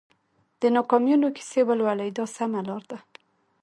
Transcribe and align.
د 0.61 0.63
ناکامیونو 0.75 1.27
کیسې 1.37 1.61
ولولئ 1.65 2.09
دا 2.17 2.25
سمه 2.37 2.61
لار 2.67 2.83
ده. 2.91 2.99